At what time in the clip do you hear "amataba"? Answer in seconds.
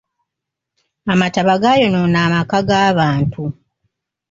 1.11-1.53